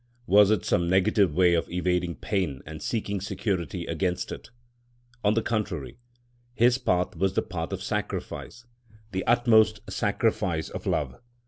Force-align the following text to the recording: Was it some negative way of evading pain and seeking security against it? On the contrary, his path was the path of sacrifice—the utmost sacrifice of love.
Was 0.25 0.49
it 0.49 0.65
some 0.65 0.89
negative 0.89 1.31
way 1.35 1.53
of 1.53 1.69
evading 1.69 2.15
pain 2.15 2.63
and 2.65 2.81
seeking 2.81 3.21
security 3.21 3.85
against 3.85 4.31
it? 4.31 4.49
On 5.23 5.35
the 5.35 5.43
contrary, 5.43 5.99
his 6.55 6.79
path 6.79 7.15
was 7.15 7.33
the 7.35 7.43
path 7.43 7.71
of 7.71 7.83
sacrifice—the 7.83 9.27
utmost 9.27 9.81
sacrifice 9.91 10.69
of 10.69 10.87
love. 10.87 11.19